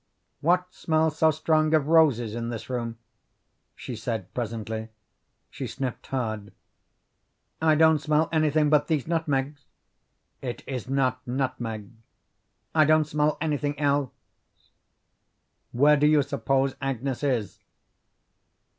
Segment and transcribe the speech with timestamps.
[0.39, 2.97] "What smells so strong of roses in this room?"
[3.75, 4.89] she said presently.
[5.51, 6.53] She sniffed hard.
[7.61, 9.63] "I don't smell anything but these nutmegs."
[10.41, 11.91] "It is not nutmeg."
[12.73, 14.09] "I don't smell anything else."
[15.71, 17.59] "Where do you suppose Agnes is?"